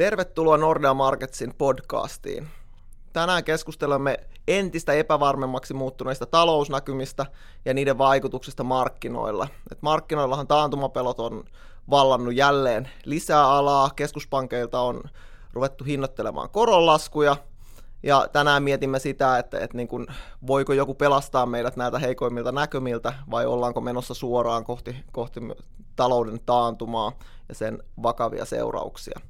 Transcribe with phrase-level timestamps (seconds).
[0.00, 2.48] Tervetuloa Nordea Marketsin podcastiin.
[3.12, 4.16] Tänään keskustelemme
[4.48, 7.26] entistä epävarmemmaksi muuttuneista talousnäkymistä
[7.64, 9.48] ja niiden vaikutuksista markkinoilla.
[9.72, 11.44] Et markkinoillahan taantumapelot on
[11.90, 15.02] vallannut jälleen lisää alaa, keskuspankeilta on
[15.52, 17.36] ruvettu hinnoittelemaan koronlaskuja,
[18.02, 20.06] ja tänään mietimme sitä, että, että niin kuin,
[20.46, 25.40] voiko joku pelastaa meidät näiltä heikoimmilta näkymiltä vai ollaanko menossa suoraan kohti, kohti
[25.96, 27.12] talouden taantumaa
[27.48, 29.20] ja sen vakavia seurauksia.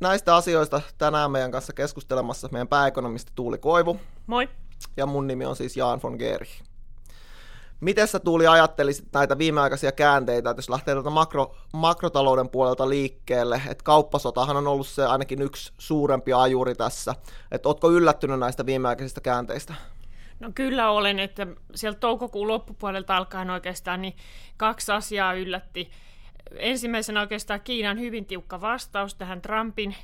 [0.00, 4.00] Näistä asioista tänään meidän kanssa keskustelemassa meidän pääekonomisti Tuuli Koivu.
[4.26, 4.48] Moi.
[4.96, 6.62] Ja mun nimi on siis Jaan von Gerich.
[7.80, 13.62] Miten sä Tuuli ajattelisit näitä viimeaikaisia käänteitä, että jos lähtee tuolta makro, makrotalouden puolelta liikkeelle,
[13.68, 17.14] että kauppasotahan on ollut se ainakin yksi suurempi ajuri tässä,
[17.52, 19.74] että ootko yllättynyt näistä viimeaikaisista käänteistä?
[20.40, 24.16] No kyllä olen, että sieltä toukokuun loppupuolelta alkaen oikeastaan niin
[24.56, 25.90] kaksi asiaa yllätti.
[26.56, 29.94] Ensimmäisenä oikeastaan Kiinan hyvin tiukka vastaus tähän Trumpin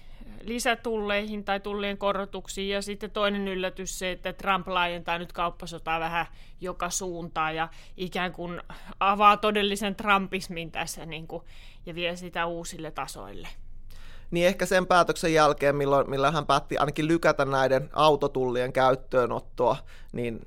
[0.43, 2.69] lisätulleihin tai tullien korotuksiin.
[2.69, 6.27] Ja sitten toinen yllätys se, että Trump laajentaa nyt kauppasotaa vähän
[6.61, 8.61] joka suuntaan ja ikään kuin
[9.01, 11.43] avaa todellisen Trumpismin tässä niin kuin,
[11.87, 13.49] ja vie sitä uusille tasoille.
[14.31, 19.77] Niin ehkä sen päätöksen jälkeen, milloin, milloin hän päätti ainakin lykätä näiden autotullien käyttöönottoa,
[20.13, 20.41] niin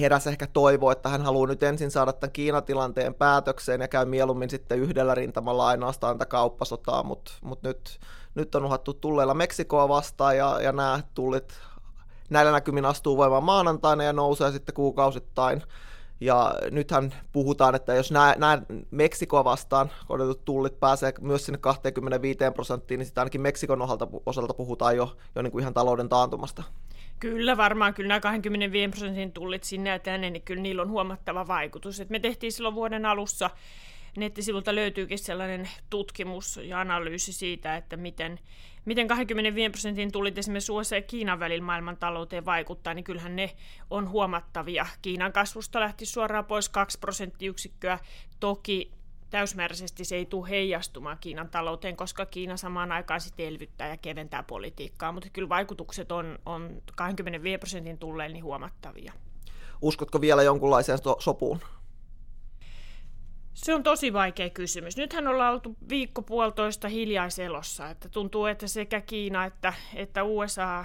[0.00, 4.50] heräsi ehkä toivo, että hän haluaa nyt ensin saada tämän Kiinatilanteen päätökseen ja käy mieluummin
[4.50, 7.98] sitten yhdellä rintamalla ainoastaan tätä kauppasotaa, mutta mut nyt
[8.36, 11.52] nyt on uhattu tulleilla Meksikoa vastaan ja, ja nämä tullit
[12.30, 15.62] näillä näkymin astuu voimaan maanantaina ja nousee sitten kuukausittain.
[16.20, 22.38] Ja nythän puhutaan, että jos nämä, nämä Meksikoa vastaan odotetut tullit pääsee myös sinne 25
[22.54, 26.62] prosenttiin, niin sitä ainakin Meksikon osalta, osalta puhutaan jo, jo niin kuin ihan talouden taantumasta.
[27.20, 31.46] Kyllä, varmaan kyllä nämä 25 prosentin tullit sinne ja tänne, niin kyllä niillä on huomattava
[31.46, 32.00] vaikutus.
[32.00, 33.50] Et me tehtiin silloin vuoden alussa
[34.16, 38.38] nettisivulta löytyykin sellainen tutkimus ja analyysi siitä, että miten,
[38.84, 43.50] miten 25 prosentin tulit esimerkiksi USA ja Kiinan välillä maailman talouteen vaikuttaa, niin kyllähän ne
[43.90, 44.86] on huomattavia.
[45.02, 47.98] Kiinan kasvusta lähti suoraan pois 2 prosenttiyksikköä.
[48.40, 48.95] Toki
[49.30, 54.42] täysmääräisesti se ei tule heijastumaan Kiinan talouteen, koska Kiina samaan aikaan sitten elvyttää ja keventää
[54.42, 59.12] politiikkaa, mutta kyllä vaikutukset on, on 25 prosentin tulleen niin huomattavia.
[59.82, 61.60] Uskotko vielä jonkunlaiseen sopuun?
[63.66, 64.96] Se on tosi vaikea kysymys.
[64.96, 70.84] Nythän ollaan oltu viikko puolitoista hiljaiselossa, että tuntuu, että sekä Kiina että, että USA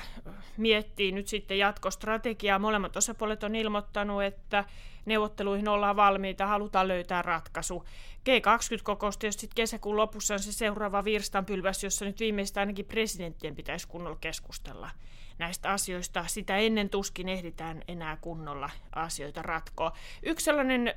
[0.57, 2.59] miettii nyt sitten jatkostrategiaa.
[2.59, 4.65] Molemmat osapuolet on ilmoittanut, että
[5.05, 7.83] neuvotteluihin ollaan valmiita, halutaan löytää ratkaisu.
[8.29, 14.17] G20-kokous tietysti kesäkuun lopussa on se seuraava virstanpylväs, jossa nyt viimeistä ainakin presidenttien pitäisi kunnolla
[14.21, 14.89] keskustella
[15.37, 16.25] näistä asioista.
[16.27, 19.91] Sitä ennen tuskin ehditään enää kunnolla asioita ratkoa.
[20.23, 20.93] Yksi sellainen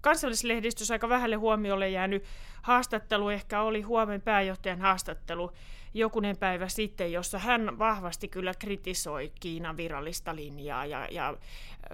[0.00, 2.24] kansallislehdistössä aika vähälle huomiolle jäänyt
[2.62, 5.52] haastattelu ehkä oli Huomen pääjohtajan haastattelu
[5.94, 11.36] jokunen päivä sitten, jossa hän vahvasti kyllä kritisoi Kiinan virallista linjaa ja, ja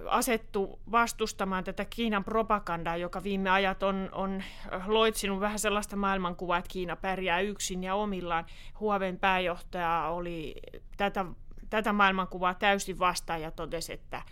[0.07, 4.43] asettu vastustamaan tätä Kiinan propagandaa, joka viime ajat on, on
[4.87, 8.47] loitsinut vähän sellaista maailmankuvaa, että Kiina pärjää yksin ja omillaan.
[8.81, 10.55] Huoven pääjohtaja oli
[10.97, 11.25] tätä,
[11.71, 14.23] tätä maailmankuvaa täysin vastaan ja totesi, että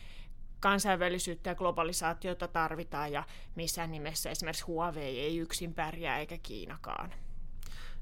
[0.61, 7.13] kansainvälisyyttä ja globalisaatiota tarvitaan ja missään nimessä esimerkiksi Huawei ei yksin pärjää eikä Kiinakaan.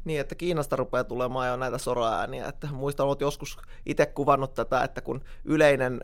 [0.04, 2.46] Niin, että Kiinasta rupeaa tulemaan jo näitä soraääniä.
[2.46, 6.00] Että muistan, olet joskus itse kuvannut tätä, että kun yleinen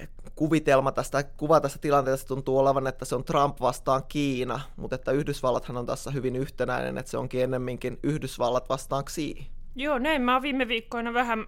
[0.00, 4.94] eh, kuvitelma tästä, kuva tästä tilanteesta tuntuu olevan, että se on Trump vastaan Kiina, mutta
[4.94, 9.50] että Yhdysvallathan on tässä hyvin yhtenäinen, että se onkin ennemminkin Yhdysvallat vastaan Xi.
[9.76, 11.46] Joo, näin mä oon viime viikkoina vähän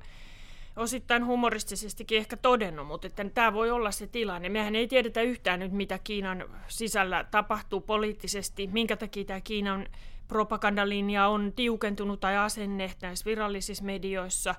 [0.77, 4.49] osittain humoristisestikin ehkä todennut, mutta että tämä voi olla se tilanne.
[4.49, 9.87] Mehän ei tiedetä yhtään nyt, mitä Kiinan sisällä tapahtuu poliittisesti, minkä takia tämä Kiinan
[10.29, 14.55] propagandalinja on tiukentunut tai asenne näissä virallisissa medioissa.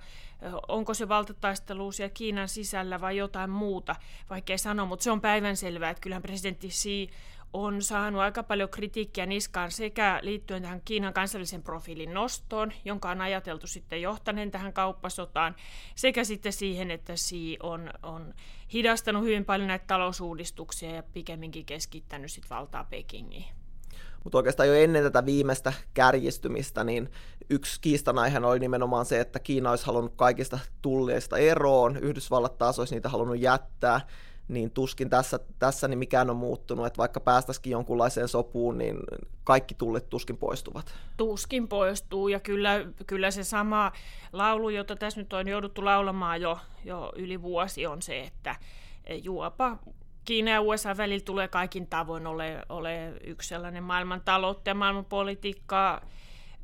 [0.68, 3.96] Onko se valtataistelu siellä Kiinan sisällä vai jotain muuta,
[4.30, 7.10] vaikkei sano, mutta se on päivänselvää, että kyllähän presidentti Xi
[7.54, 13.22] on saanut aika paljon kritiikkiä niskaan sekä liittyen tähän Kiinan kansallisen profiilin nostoon, jonka on
[13.22, 15.56] ajateltu sitten johtaneen tähän kauppasotaan,
[15.96, 18.34] sekä sitten siihen, että Xi on, on
[18.74, 23.46] hidastanut hyvin paljon näitä talousuudistuksia ja pikemminkin keskittänyt sitten valtaa Pekingiin.
[24.24, 27.10] Mutta oikeastaan jo ennen tätä viimeistä kärjistymistä, niin
[27.50, 32.96] yksi kiistanaihe oli nimenomaan se, että Kiina olisi halunnut kaikista tulleista eroon, Yhdysvallat taas olisi
[32.96, 34.02] niitä halunnut jättää,
[34.48, 38.98] niin tuskin tässä, tässä niin mikään on muuttunut, että vaikka päästäisikin jonkunlaiseen sopuun, niin
[39.44, 40.96] kaikki tullit tuskin poistuvat.
[41.18, 43.92] Tuskin poistuu, ja kyllä, kyllä se sama
[44.34, 48.56] laulu, jota tässä nyt on jouduttu laulamaan jo, jo yli vuosi, on se, että
[49.24, 49.78] juopa
[50.26, 55.06] Kiina ja USA välillä tulee kaikin tavoin ole, ole yksi sellainen maailman taloutta ja maailman
[55.06, 56.02] politiikkaa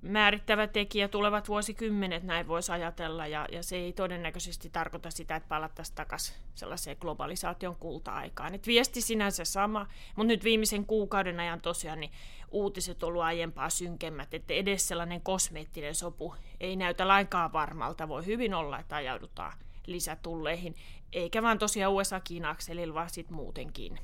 [0.01, 5.50] määrittävä tekijä tulevat vuosikymmenet, näin voisi ajatella, ja, ja se ei todennäköisesti tarkoita sitä, että
[5.50, 8.56] palattaisiin takaisin sellaiseen globalisaation kulta-aikaan.
[8.56, 12.12] Et viesti sinänsä sama, mutta nyt viimeisen kuukauden ajan tosiaan niin
[12.51, 18.07] uutiset ovat aiempaa synkemmät, että edes sellainen kosmeettinen sopu ei näytä lainkaan varmalta.
[18.07, 19.54] Voi hyvin olla, että ajaudutaan
[19.86, 20.75] lisätulleihin,
[21.13, 24.00] eikä vaan tosiaan USA-Kiina-akselilla, vaan sitten muutenkin.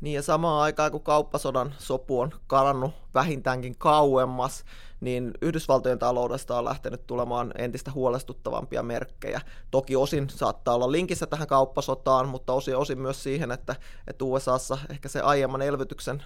[0.00, 4.64] Niin ja samaan aikaan, kun kauppasodan sopu on karannut vähintäänkin kauemmas,
[5.00, 9.40] niin Yhdysvaltojen taloudesta on lähtenyt tulemaan entistä huolestuttavampia merkkejä.
[9.70, 13.76] Toki osin saattaa olla linkissä tähän kauppasotaan, mutta osin, osin myös siihen, että,
[14.06, 16.22] että USAssa ehkä se aiemman elvytyksen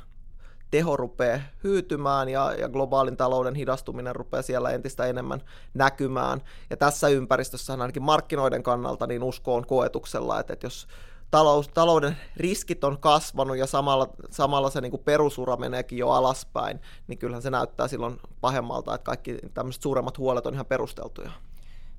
[0.71, 5.41] teho rupeaa hyytymään ja, ja globaalin talouden hidastuminen rupeaa siellä entistä enemmän
[5.75, 6.41] näkymään.
[6.71, 10.87] Ja tässä ympäristössä ainakin markkinoiden kannalta niin usko on koetuksella, että, että jos
[11.35, 16.81] talous, talouden riskit on kasvanut ja samalla, samalla se niin kuin perusura meneekin jo alaspäin,
[17.07, 21.31] niin kyllähän se näyttää silloin pahemmalta, että kaikki tämmöiset suuremmat huolet on ihan perusteltuja.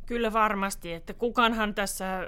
[0.05, 2.27] Kyllä varmasti, että kukaanhan tässä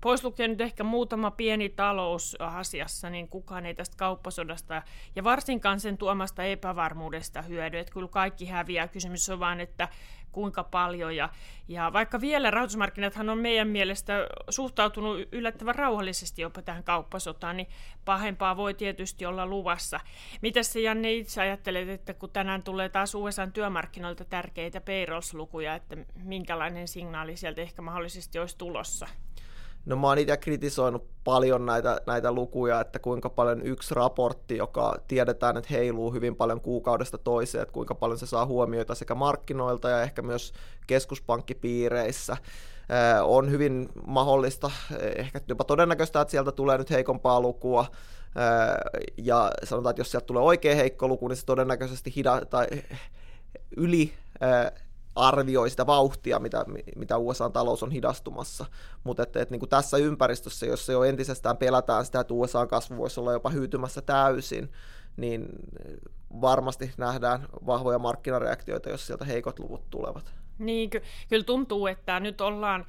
[0.00, 4.82] pois lukien nyt ehkä muutama pieni talous asiassa, niin kukaan ei tästä kauppasodasta
[5.16, 7.78] ja varsinkaan sen tuomasta epävarmuudesta hyödy.
[7.78, 8.88] Että kyllä kaikki häviää.
[8.88, 9.88] Kysymys on vain, että
[10.32, 11.16] kuinka paljon.
[11.16, 11.28] Ja,
[11.68, 14.12] ja vaikka vielä rahoitusmarkkinathan on meidän mielestä
[14.50, 17.68] suhtautunut yllättävän rauhallisesti jopa tähän kauppasotaan, niin
[18.04, 20.00] pahempaa voi tietysti olla luvassa.
[20.42, 25.96] Mitä se Janne itse ajattelet, että kun tänään tulee taas USA työmarkkinoilta tärkeitä payrolls-lukuja, että
[26.14, 29.08] minkälainen signaali sieltä ehkä mahdollisesti olisi tulossa?
[29.84, 34.96] No mä oon itse kritisoinut paljon näitä, näitä lukuja, että kuinka paljon yksi raportti, joka
[35.08, 39.90] tiedetään, että heiluu hyvin paljon kuukaudesta toiseen, että kuinka paljon se saa huomioita sekä markkinoilta
[39.90, 40.52] ja ehkä myös
[40.86, 42.36] keskuspankkipiireissä,
[43.22, 44.70] on hyvin mahdollista,
[45.16, 47.86] ehkä jopa todennäköistä, että sieltä tulee nyt heikompaa lukua,
[49.16, 52.66] ja sanotaan, että jos sieltä tulee oikein heikko luku, niin se todennäköisesti hida, tai
[53.76, 54.12] yli
[55.14, 56.64] arvioi sitä vauhtia, mitä,
[56.96, 58.66] mitä USA-talous on hidastumassa.
[59.04, 63.20] Mutta että, että niin kuin tässä ympäristössä, jossa jo entisestään pelätään sitä, että USA-kasvu voisi
[63.20, 64.72] olla jopa hyytymässä täysin,
[65.16, 65.48] niin
[66.40, 70.34] varmasti nähdään vahvoja markkinareaktioita, jos sieltä heikot luvut tulevat.
[70.58, 72.86] Niin, ky- kyllä tuntuu, että nyt ollaan,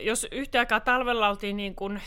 [0.00, 2.00] jos yhtä aikaa talvella oltiin niin kuin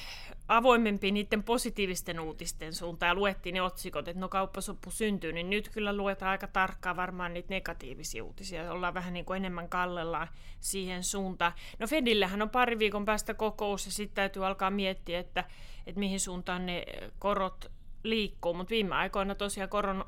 [0.47, 5.69] avoimempi niiden positiivisten uutisten suuntaan ja luettiin ne otsikot, että no kauppasoppu syntyy, niin nyt
[5.69, 8.71] kyllä luetaan aika tarkkaan varmaan niitä negatiivisia uutisia.
[8.71, 10.27] Ollaan vähän niin kuin enemmän kallellaan
[10.59, 11.53] siihen suuntaan.
[11.79, 15.43] No Fedillähän on pari viikon päästä kokous ja sitten täytyy alkaa miettiä, että,
[15.87, 16.85] että mihin suuntaan ne
[17.19, 17.71] korot
[18.03, 20.05] liikkuu, mutta viime aikoina tosiaan koron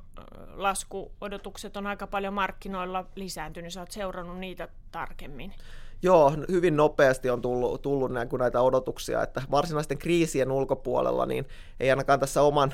[0.54, 3.74] laskuodotukset on aika paljon markkinoilla lisääntynyt.
[3.74, 5.54] Sä oot seurannut niitä tarkemmin.
[6.02, 11.46] Joo, hyvin nopeasti on tullut, tullut näitä odotuksia, että varsinaisten kriisien ulkopuolella niin
[11.80, 12.74] ei ainakaan tässä oman,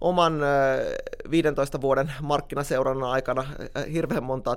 [0.00, 0.40] oman
[1.30, 3.44] 15 vuoden markkinaseurannan aikana
[3.92, 4.56] hirveän montaa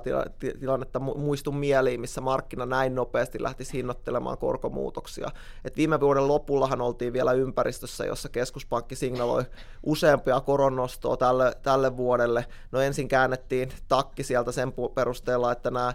[0.60, 5.28] tilannetta muistu mieliin, missä markkina näin nopeasti lähtisi hinnoittelemaan korkomuutoksia.
[5.64, 9.44] Et viime vuoden lopullahan oltiin vielä ympäristössä, jossa keskuspankki signaloi
[9.82, 12.46] useampia koronnostoa tälle, tälle vuodelle.
[12.72, 15.94] No ensin käännettiin takki sieltä sen perusteella, että nämä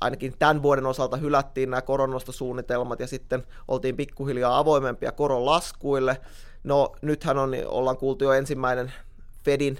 [0.00, 6.20] ainakin tämän vuoden osalta hylättiin nämä koronnostosuunnitelmat ja sitten oltiin pikkuhiljaa avoimempia koronlaskuille.
[6.64, 8.92] No nythän on, ollaan kuultu jo ensimmäinen
[9.44, 9.78] Fedin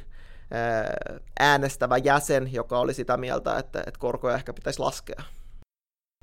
[1.41, 5.23] äänestävä jäsen, joka oli sitä mieltä, että, että korkoja ehkä pitäisi laskea.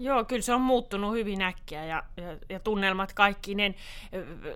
[0.01, 3.55] Joo, kyllä se on muuttunut hyvin äkkiä ja, ja, ja tunnelmat kaikki.
[3.55, 3.75] Niin,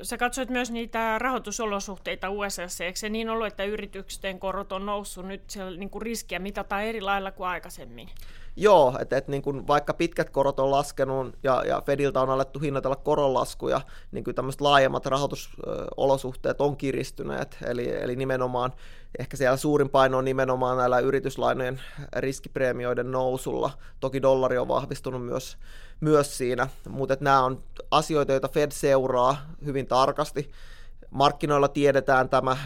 [0.01, 5.25] sä katsoit myös niitä rahoitusolosuhteita USA, eikö se niin ollut, että yritysten korot on noussut
[5.25, 8.09] nyt siellä niin kuin riskiä mitataan eri lailla kuin aikaisemmin?
[8.55, 12.59] Joo, että et, niin kun vaikka pitkät korot on laskenut ja, ja Fediltä on alettu
[12.59, 18.73] hinnoitella koronlaskuja, niin kuin tämmöiset laajemmat rahoitusolosuhteet on kiristyneet, eli, eli nimenomaan
[19.19, 21.81] ehkä siellä suurin paino on nimenomaan näillä yrityslainojen
[22.15, 23.71] riskipreemioiden nousulla.
[23.99, 25.57] Toki dollari on vahvistunut myös,
[26.01, 30.51] myös siinä, mutta nämä on asioita, joita Fed seuraa hyvin tarkasti.
[31.09, 32.57] Markkinoilla tiedetään tämä,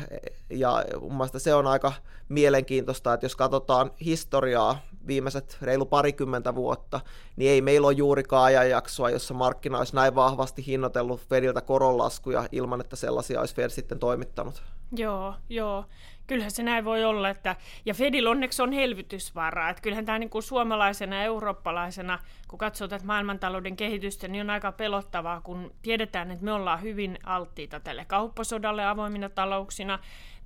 [0.50, 1.94] ja mun mielestä se on aika
[2.30, 7.00] mielenkiintoista, että jos katsotaan historiaa viimeiset reilu parikymmentä vuotta,
[7.36, 12.82] niin ei meillä ole juurikaan ajanjaksoa, jossa markkina olisi näin vahvasti hinnoitellut Fediltä koronlaskuja ilman,
[12.82, 14.64] että sellaisia olisi Fed sitten toimittanut.
[14.96, 15.86] Joo, joo.
[16.28, 20.30] Kyllähän se näin voi olla, että, ja Fedil onneksi on helvytysvaraa, että kyllähän tämä niin
[20.30, 26.32] kuin suomalaisena ja eurooppalaisena, kun katsoo tätä maailmantalouden kehitystä, niin on aika pelottavaa, kun tiedetään,
[26.32, 30.00] että me ollaan hyvin alttiita tälle kauppasodalle avoimina talouksina,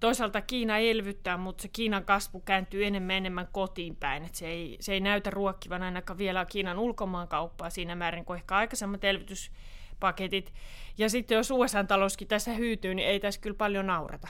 [0.03, 4.24] toisaalta Kiina elvyttää, mutta se Kiinan kasvu kääntyy enemmän enemmän kotiin päin.
[4.24, 8.55] Että se, ei, se ei näytä ruokkivan ainakaan vielä Kiinan ulkomaankauppaa siinä määrin kuin ehkä
[8.55, 10.53] aikaisemmat elvytyspaketit.
[10.98, 14.27] Ja sitten jos USA-talouskin tässä hyytyy, niin ei tässä kyllä paljon naurata.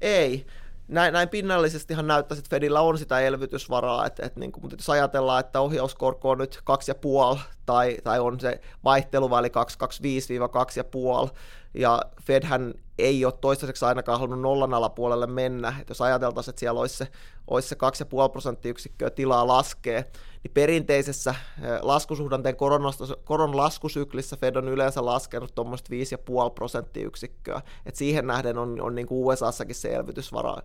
[0.00, 0.46] Ei
[0.88, 4.90] näin, näin pinnallisestihan näyttäisi, että Fedillä on sitä elvytysvaraa, että, että niin kuin, mutta jos
[4.90, 6.60] ajatellaan, että ohjauskorko on nyt
[7.34, 9.48] 2,5 tai, tai on se vaihteluväli
[11.28, 11.34] 2,25-2,5,
[11.74, 16.80] ja Fedhän ei ole toistaiseksi ainakaan halunnut nollan alapuolelle mennä, että jos ajateltaisiin, että siellä
[16.80, 17.08] olisi se,
[17.46, 17.76] olisi se
[18.24, 20.10] 2,5 prosenttiyksikköä tilaa laskee,
[20.42, 21.34] niin perinteisessä
[21.82, 22.56] laskusuhdanteen
[23.24, 25.90] koron laskusyklissä Fed on yleensä laskenut tuommoista
[26.46, 30.56] 5,5 prosenttiyksikköä, että siihen nähden on, on niin kuin USAssakin se elvytysvara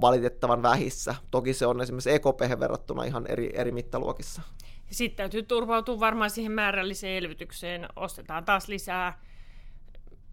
[0.00, 1.14] valitettavan vähissä.
[1.30, 4.42] Toki se on esimerkiksi EKP verrattuna ihan eri, eri mittaluokissa.
[4.90, 7.88] Sitten täytyy turvautua varmaan siihen määrälliseen elvytykseen.
[7.96, 9.18] Ostetaan taas lisää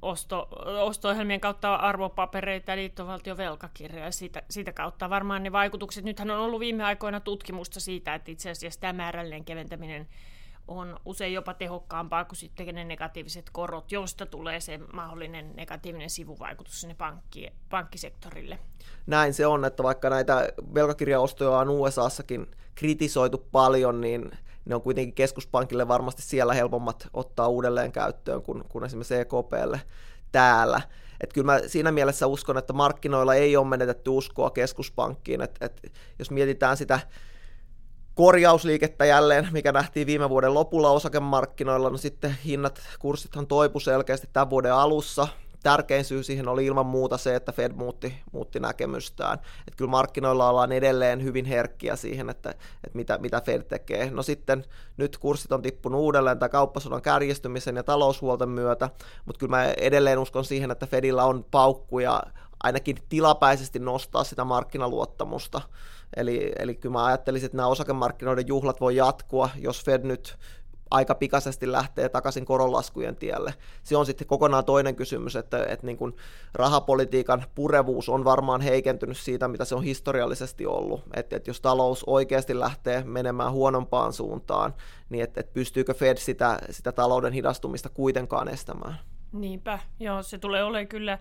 [0.02, 0.50] osto,
[0.82, 4.12] osto-ohjelmien kautta arvopapereita ja liittovaltion velkakirjoja.
[4.12, 6.04] Siitä, siitä kautta varmaan ne vaikutukset.
[6.04, 10.08] Nythän on ollut viime aikoina tutkimusta siitä, että itse asiassa tämä määrällinen keventäminen
[10.70, 16.82] on usein jopa tehokkaampaa kuin sitten ne negatiiviset korot, josta tulee se mahdollinen negatiivinen sivuvaikutus
[16.82, 18.60] sinne pankki, pankkisektorille.
[19.08, 24.32] Näin se on, että vaikka näitä velkakirjaostoja on USAssakin kritisoitu paljon, niin
[24.66, 29.82] ne on kuitenkin keskuspankille varmasti siellä helpommat ottaa uudelleen käyttöön kuin, kuin esimerkiksi EKPlle
[30.32, 30.82] täällä.
[31.22, 35.42] Et kyllä mä siinä mielessä uskon, että markkinoilla ei ole menetetty uskoa keskuspankkiin.
[35.42, 37.00] Et, et jos mietitään sitä
[38.20, 44.50] korjausliikettä jälleen, mikä nähtiin viime vuoden lopulla osakemarkkinoilla, no sitten hinnat, kurssithan toipu selkeästi tämän
[44.50, 45.28] vuoden alussa,
[45.64, 49.34] tärkein syy siihen oli ilman muuta se, että Fed muutti, muutti näkemystään.
[49.68, 54.12] Että kyllä markkinoilla ollaan edelleen hyvin herkkiä siihen, että, että mitä, mitä Fed tekee.
[54.12, 54.66] No sitten
[54.98, 58.90] nyt kurssit on tippunut uudelleen tai kauppasodan kärjistymisen ja taloushuolten myötä,
[59.26, 62.24] mutta kyllä mä edelleen uskon siihen, että Fedillä on paukkuja
[62.64, 65.62] ainakin tilapäisesti nostaa sitä markkinaluottamusta.
[66.16, 70.38] Eli, eli kyllä mä ajattelisin, että nämä osakemarkkinoiden juhlat voi jatkua, jos Fed nyt
[70.92, 73.54] aika pikaisesti lähtee takaisin koronlaskujen tielle.
[73.84, 76.16] Se on sitten kokonaan toinen kysymys, että, että niin kuin
[76.54, 81.02] rahapolitiikan purevuus on varmaan heikentynyt siitä, mitä se on historiallisesti ollut.
[81.14, 84.74] Että, että jos talous oikeasti lähtee menemään huonompaan suuntaan,
[85.10, 89.00] niin että, että pystyykö Fed sitä, sitä talouden hidastumista kuitenkaan estämään.
[89.32, 91.20] Niinpä, joo, se tulee olemaan kyllä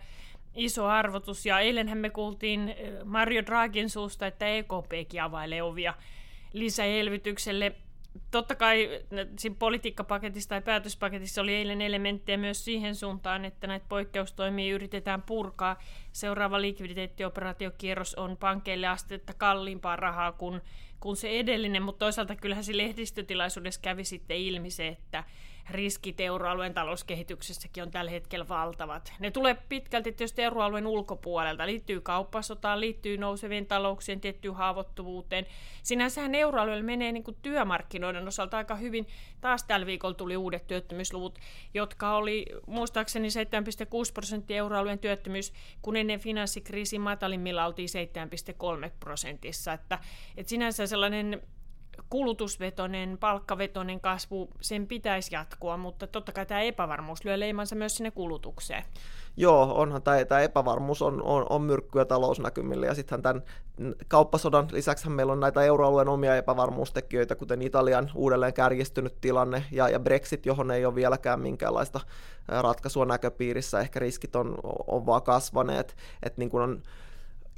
[0.58, 1.46] iso arvotus.
[1.46, 5.94] Ja eilenhän me kuultiin eh, Mario Draghin suusta, että EKPkin availee ovia
[6.52, 7.74] lisäelvytykselle
[8.30, 9.00] totta kai
[9.38, 15.78] siinä politiikkapaketissa tai päätöspaketissa oli eilen elementtejä myös siihen suuntaan, että näitä poikkeustoimia yritetään purkaa.
[16.12, 20.60] Seuraava likviditeettioperaatiokierros on pankeille astetta kalliimpaa rahaa kuin,
[21.00, 25.24] kuin se edellinen, mutta toisaalta kyllähän se lehdistötilaisuudessa kävi sitten ilmi se, että
[25.70, 29.12] riskit euroalueen talouskehityksessäkin on tällä hetkellä valtavat.
[29.18, 31.66] Ne tulee pitkälti tietysti euroalueen ulkopuolelta.
[31.66, 35.46] Liittyy kauppasotaan, liittyy nousevien talouksien tiettyyn haavoittuvuuteen.
[35.82, 39.06] Sinänsähän euroalueella menee niin kuin työmarkkinoiden osalta aika hyvin.
[39.40, 41.38] Taas tällä viikolla tuli uudet työttömyysluvut,
[41.74, 43.34] jotka oli muistaakseni 7,6
[44.14, 47.88] prosenttia euroalueen työttömyys, kun ennen finanssikriisin matalimmilla oltiin
[48.86, 49.72] 7,3 prosentissa.
[49.72, 49.98] Että,
[50.36, 51.42] että sinänsä sellainen
[52.10, 58.10] kulutusvetoinen, palkkavetoinen kasvu, sen pitäisi jatkua, mutta totta kai tämä epävarmuus lyö leimansa myös sinne
[58.10, 58.84] kulutukseen.
[59.36, 63.42] Joo, onhan tämä, tämä epävarmuus on, on, on myrkkyä talousnäkymille ja sittenhän tämän
[64.08, 70.00] kauppasodan lisäksi meillä on näitä euroalueen omia epävarmuustekijöitä, kuten Italian uudelleen kärjistynyt tilanne ja, ja
[70.00, 72.00] Brexit, johon ei ole vieläkään minkäänlaista
[72.48, 76.82] ratkaisua näköpiirissä, ehkä riskit on, on vaan kasvaneet, että niin kuin on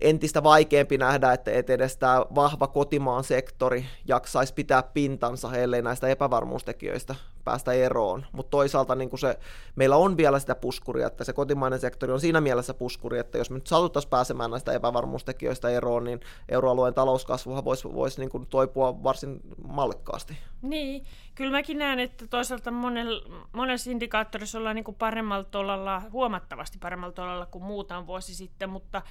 [0.01, 6.09] entistä vaikeampi nähdä, että, että edes tämä vahva kotimaan sektori jaksaisi pitää pintansa, ellei näistä
[6.09, 7.15] epävarmuustekijöistä
[7.45, 8.27] päästä eroon.
[8.33, 9.39] Mutta toisaalta niin se,
[9.77, 13.51] meillä on vielä sitä puskuria, että se kotimainen sektori on siinä mielessä puskuri, että jos
[13.51, 19.03] me nyt satuttaisiin pääsemään näistä epävarmuustekijöistä eroon, niin euroalueen talouskasvuhan voisi vois niin kuin toipua
[19.03, 20.39] varsin mallikkaasti.
[20.63, 21.05] Niin,
[21.35, 27.13] kyllä mäkin näen, että toisaalta monella, monessa indikaattorissa ollaan niin kuin paremmalla tolalla, huomattavasti paremmalla
[27.13, 29.03] tolalla kuin muutama vuosi sitten, mutta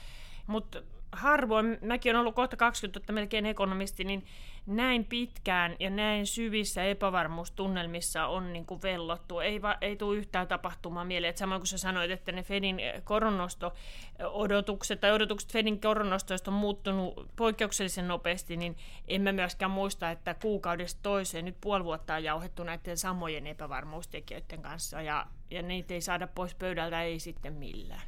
[0.50, 4.25] mutta harvoin, mäkin olen ollut kohta 20 vuotta melkein ekonomisti, niin
[4.65, 9.39] näin pitkään ja näin syvissä epävarmuustunnelmissa on niin kuin vellottu.
[9.39, 11.29] Ei, va, ei tule yhtään tapahtumaan mieleen.
[11.29, 17.29] Että samoin kuin sä sanoit, että ne Fedin koronnosto-odotukset tai odotukset Fedin koronnostoista on muuttunut
[17.36, 18.77] poikkeuksellisen nopeasti, niin
[19.08, 24.62] en mä myöskään muista, että kuukaudesta toiseen nyt puoli vuotta on jauhettu näiden samojen epävarmuustekijöiden
[24.62, 28.01] kanssa ja, ja niitä ei saada pois pöydältä, ei sitten millään.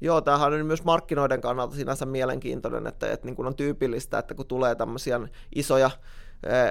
[0.00, 4.34] Joo, tämähän on myös markkinoiden kannalta sinänsä mielenkiintoinen, että, että niin kuin on tyypillistä, että
[4.34, 5.20] kun tulee tämmöisiä
[5.54, 5.90] isoja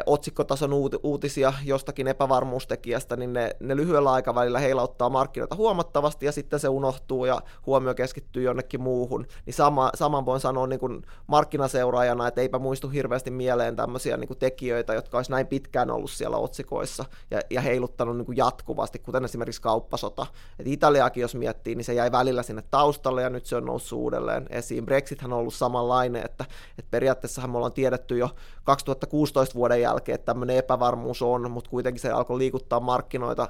[0.05, 0.71] otsikkotason
[1.03, 7.25] uutisia jostakin epävarmuustekijästä, niin ne, ne lyhyellä aikavälillä heilauttaa markkinoita huomattavasti ja sitten se unohtuu
[7.25, 9.25] ja huomio keskittyy jonnekin muuhun.
[9.45, 14.27] Niin sama, saman voin sanoa niin kuin markkinaseuraajana, että eipä muistu hirveästi mieleen tämmöisiä niin
[14.27, 18.99] kuin tekijöitä, jotka olisi näin pitkään ollut siellä otsikoissa ja, ja heiluttanut niin kuin jatkuvasti,
[18.99, 20.25] kuten esimerkiksi kauppasota.
[20.59, 23.99] Et Italiakin jos miettii, niin se jäi välillä sinne taustalle ja nyt se on noussut
[23.99, 24.85] uudelleen esiin.
[24.85, 26.45] Brexithän on ollut samanlainen, että,
[26.77, 28.29] että periaatteessahan me ollaan tiedetty jo
[28.63, 33.47] 2016 vuoden jälkeen, että tämmöinen epävarmuus on, mutta kuitenkin se alkoi liikuttaa markkinoita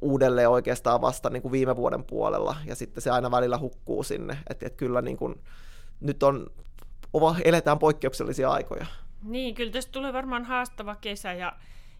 [0.00, 4.38] uudelleen oikeastaan vasta niin kuin viime vuoden puolella, ja sitten se aina välillä hukkuu sinne,
[4.50, 5.34] että et kyllä niin kuin,
[6.00, 6.46] nyt on,
[7.44, 8.86] eletään poikkeuksellisia aikoja.
[9.22, 11.52] Niin, kyllä tästä tulee varmaan haastava kesä, ja,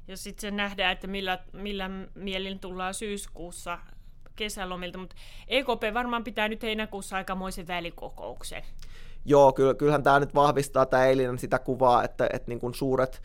[0.09, 3.79] ja sitten se nähdään, että millä, millä mielin tullaan syyskuussa
[4.37, 5.17] kesälomilta, mutta
[5.49, 8.63] EKP varmaan pitää nyt heinäkuussa aikamoisen välikokouksen.
[9.25, 13.23] Joo, kyllähän tämä nyt vahvistaa tämä eilinen sitä kuvaa, että, että niin kuin suuret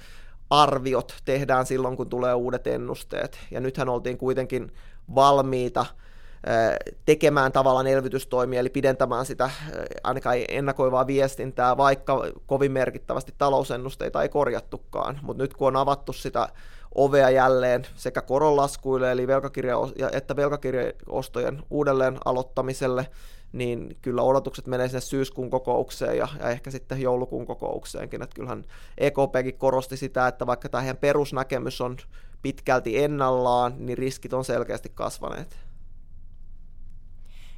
[0.50, 3.40] arviot tehdään silloin, kun tulee uudet ennusteet.
[3.52, 4.72] Ja nythän oltiin kuitenkin
[5.16, 5.86] valmiita
[7.06, 9.50] tekemään tavallaan elvytystoimia, eli pidentämään sitä
[10.04, 15.20] ainakaan ennakoivaa viestintää, vaikka kovin merkittävästi talousennusteita ei korjattukaan.
[15.22, 16.50] Mutta nyt kun on avattu sitä
[16.96, 23.08] ovea jälleen sekä koronlaskuille, eli velkakirja- että velkakirjaostojen uudelleen aloittamiselle,
[23.52, 28.22] niin kyllä odotukset menee sinne syyskuun kokoukseen ja, ja ehkä sitten joulukuun kokoukseenkin.
[28.22, 28.66] Että kyllähän
[28.98, 31.98] EKPkin korosti sitä, että vaikka tämä heidän perusnäkemys on
[32.42, 35.60] pitkälti ennallaan, niin riskit on selkeästi kasvaneet.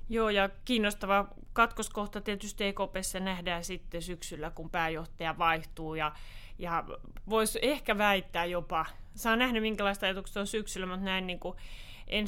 [0.10, 6.12] Joo, ja kiinnostava katkoskohta tietysti EKPssä nähdään sitten syksyllä, kun pääjohtaja vaihtuu, ja,
[6.60, 6.84] ja
[7.30, 11.58] voisi ehkä väittää jopa, saa nähdä minkälaista ajatuksia on syksyllä, mutta näin niin kuin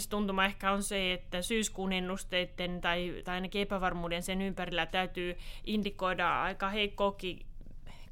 [0.09, 6.41] tuntuma ehkä on se, että syyskuun ennusteiden tai, tai ainakin epävarmuuden sen ympärillä täytyy indikoida
[6.41, 7.45] aika heikkoakin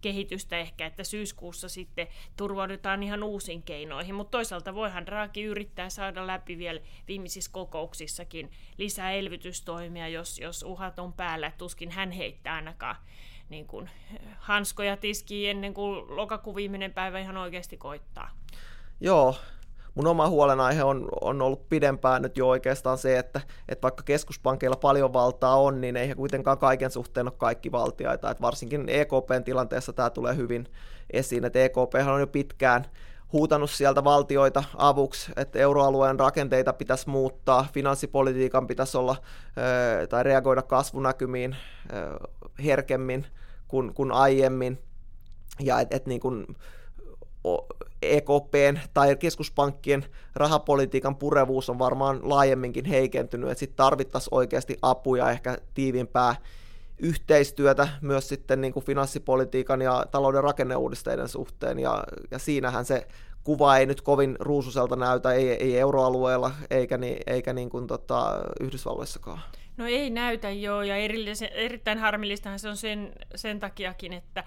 [0.02, 2.08] kehitystä ehkä, että syyskuussa sitten
[2.38, 9.12] turvaudutaan ihan uusiin keinoihin, mutta toisaalta voihan Raaki yrittää saada läpi vielä viimeisissä kokouksissakin lisää
[9.12, 12.96] elvytystoimia, jos, jos uhat on päällä, tuskin hän heittää ainakaan
[13.50, 13.90] niin kuin
[14.40, 18.30] hanskoja tiskiin ennen kuin lokakuun viimeinen päivä ihan oikeasti koittaa.
[19.00, 19.36] Joo,
[19.98, 24.76] mun oma huolenaihe on, on ollut pidempään nyt jo oikeastaan se, että, että vaikka keskuspankeilla
[24.76, 28.32] paljon valtaa on, niin ei he kuitenkaan kaiken suhteen ole kaikki valtiaita.
[28.32, 30.68] Että varsinkin EKPn tilanteessa tämä tulee hyvin
[31.14, 32.86] esiin, että EKP on jo pitkään
[33.34, 39.16] huutanut sieltä valtioita avuksi, että euroalueen rakenteita pitäisi muuttaa, finanssipolitiikan pitäisi olla
[40.10, 41.56] tai reagoida kasvunäkymiin
[42.66, 43.26] herkemmin
[43.68, 44.80] kuin, kuin aiemmin,
[45.60, 46.46] ja että et niin kuin
[48.02, 50.06] EKPn tai keskuspankkien
[50.36, 56.36] rahapolitiikan purevuus on varmaan laajemminkin heikentynyt, että sitten tarvittaisiin oikeasti apuja, ehkä tiivimpää
[57.00, 63.08] yhteistyötä myös sitten niin kuin finanssipolitiikan ja talouden rakenneuudisteiden suhteen, ja, ja siinähän se
[63.44, 68.42] kuva ei nyt kovin ruususelta näytä, ei, ei euroalueella eikä, niin, eikä niin kuin tota,
[68.60, 69.40] Yhdysvalloissakaan.
[69.78, 70.96] No ei näytä joo, ja
[71.52, 74.44] erittäin harmillistahan se on sen, sen takiakin, että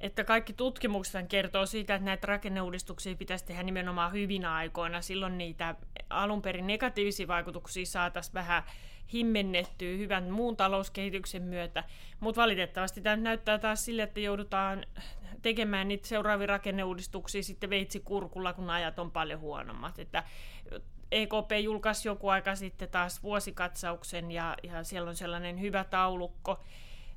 [0.00, 5.00] että kaikki tutkimukset kertoo siitä, että näitä rakenneuudistuksia pitäisi tehdä nimenomaan hyvinä aikoina.
[5.00, 5.74] Silloin niitä
[6.10, 8.62] alun perin negatiivisia vaikutuksia saataisiin vähän
[9.12, 11.84] himmennettyä hyvän muun talouskehityksen myötä.
[12.20, 14.86] Mutta valitettavasti tämä näyttää taas sille, että joudutaan
[15.42, 19.98] tekemään niitä seuraavia rakenneuudistuksia sitten veitsi kurkulla, kun ajat on paljon huonommat.
[19.98, 20.24] Että
[21.12, 26.60] EKP julkaisi joku aika sitten taas vuosikatsauksen ja, ja siellä on sellainen hyvä taulukko,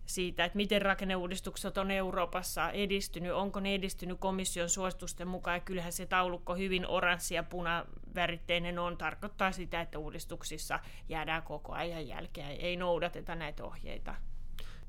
[0.05, 5.91] siitä, että miten rakenneuudistukset on Euroopassa edistynyt, onko ne edistynyt komission suositusten mukaan, ja kyllähän
[5.93, 12.51] se taulukko hyvin oranssi ja punaväritteinen on, tarkoittaa sitä, että uudistuksissa jäädään koko ajan jälkeen,
[12.59, 14.15] ei noudateta näitä ohjeita.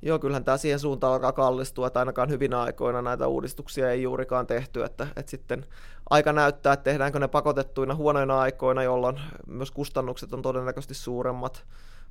[0.03, 4.47] Joo, kyllähän tämä siihen suuntaan alkaa kallistua, että ainakaan hyvinä aikoina näitä uudistuksia ei juurikaan
[4.47, 5.67] tehty, että, että sitten
[6.11, 11.65] aika näyttää, että tehdäänkö ne pakotettuina huonoina aikoina, jolloin myös kustannukset on todennäköisesti suuremmat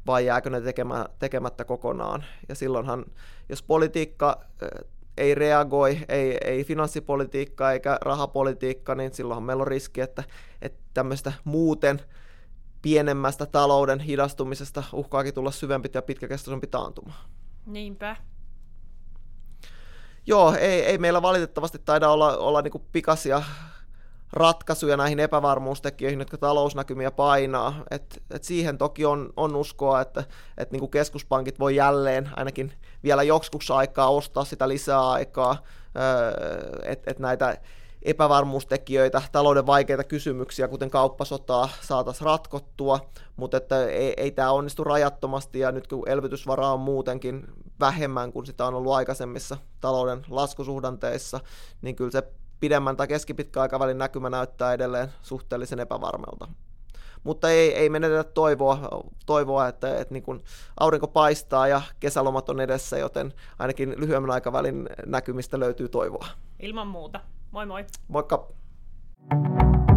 [0.07, 2.23] vai jääkö ne tekemä, tekemättä kokonaan.
[2.49, 3.05] Ja silloinhan,
[3.49, 4.39] jos politiikka
[5.17, 10.23] ei reagoi, ei, ei finanssipolitiikka eikä rahapolitiikka, niin silloinhan meillä on riski, että,
[10.61, 12.01] että tämmöistä muuten
[12.81, 17.13] pienemmästä talouden hidastumisesta uhkaakin tulla syvempi ja pitkäkestoisempi taantuma.
[17.65, 18.15] Niinpä.
[20.25, 23.43] Joo, ei, ei meillä valitettavasti taida olla, olla niin pikaisia
[24.33, 27.83] ratkaisuja näihin epävarmuustekijöihin, jotka talousnäkymiä painaa.
[27.91, 30.23] Et, et siihen toki on, on uskoa, että
[30.57, 35.63] et niinku keskuspankit voi jälleen ainakin vielä joksikuksi aikaa ostaa sitä lisää aikaa,
[36.83, 37.57] että et näitä
[38.01, 42.99] epävarmuustekijöitä, talouden vaikeita kysymyksiä, kuten kauppasotaa, saataisiin ratkottua,
[43.35, 47.45] mutta että ei, ei tämä onnistu rajattomasti, ja nyt kun elvytysvaraa on muutenkin
[47.79, 51.39] vähemmän kuin sitä on ollut aikaisemmissa talouden laskusuhdanteissa,
[51.81, 52.23] niin kyllä se
[52.63, 56.47] pidemmän tai keskipitkän aikavälin näkymä näyttää edelleen suhteellisen epävarmelta.
[57.23, 60.43] Mutta ei, ei menetetä toivoa, toivoa että, että niin kuin
[60.79, 66.27] aurinko paistaa ja kesälomat on edessä, joten ainakin lyhyemmän aikavälin näkymistä löytyy toivoa.
[66.59, 67.19] Ilman muuta.
[67.51, 67.85] Moi moi.
[68.07, 68.47] Moikka.
[69.29, 69.92] thank you